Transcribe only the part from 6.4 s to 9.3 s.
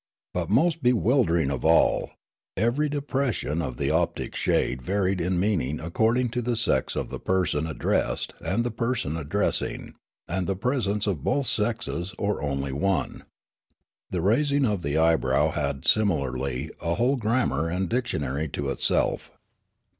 the sex of the person addressed and the person